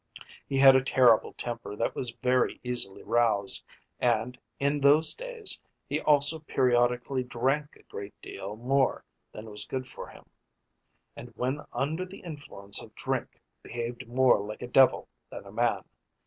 He 0.49 0.57
had 0.57 0.75
a 0.75 0.83
terrible 0.83 1.33
temper 1.33 1.75
that 1.75 1.93
was 1.93 2.09
very 2.09 2.59
easily 2.63 3.03
roused, 3.03 3.63
and, 3.99 4.35
in 4.59 4.81
those 4.81 5.13
days, 5.13 5.61
he 5.87 6.01
also 6.01 6.39
periodically 6.39 7.23
drank 7.23 7.75
a 7.75 7.83
great 7.83 8.19
deal 8.19 8.55
more 8.55 9.03
than 9.31 9.47
was 9.51 9.67
good 9.67 9.87
for 9.87 10.07
him, 10.07 10.27
and 11.15 11.29
when 11.35 11.61
under 11.71 12.03
the 12.07 12.21
influence 12.21 12.81
of 12.81 12.95
drink 12.95 13.39
behaved 13.61 14.07
more 14.07 14.39
like 14.39 14.63
a 14.63 14.67
devil 14.67 15.07
than 15.29 15.45
a 15.45 15.51
man. 15.51 15.83